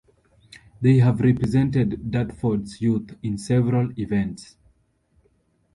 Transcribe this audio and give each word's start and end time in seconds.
They 0.81 0.97
have 0.97 1.19
represented 1.21 2.09
Dartford's 2.09 2.81
youth 2.81 3.15
in 3.21 3.37
several 3.37 3.91
events. 3.99 4.57